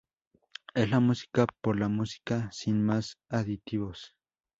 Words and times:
Es 0.73 0.89
la 0.89 0.99
música 0.99 1.45
por 1.61 1.79
la 1.79 1.87
música, 1.87 2.49
sin 2.51 2.83
más 2.83 3.19
aditivos. 3.29 4.15